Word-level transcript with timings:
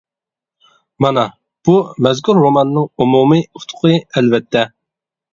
مانا 1.05 1.25
بۇ 1.67 1.75
مەزكۇر 2.07 2.39
روماننىڭ 2.45 2.87
ئومۇمىي 3.05 3.43
ئۇتۇقى، 3.59 3.93
ئەلۋەتتە. 4.15 4.65